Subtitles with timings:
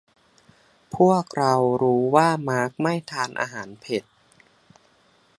[0.95, 4.03] พวกเรารู้ว่ามาร์คไม่ทานอาหารเผ็ด